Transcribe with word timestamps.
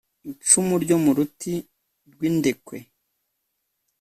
icumu 0.31 0.73
ryo 0.83 0.97
mu 1.03 1.11
ruti 1.17 1.53
rw’ 2.11 2.19
indekwe 2.29 2.77